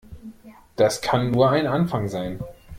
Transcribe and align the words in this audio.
Das 0.77 1.03
kann 1.03 1.29
nur 1.29 1.51
ein 1.51 1.67
Anfang 1.67 2.07
sein. 2.07 2.39